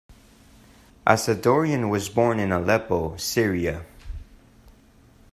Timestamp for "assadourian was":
1.05-2.09